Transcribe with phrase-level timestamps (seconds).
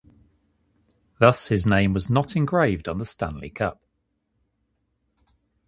[1.19, 3.79] Thus, his name was not engraved on the Stanley Cup.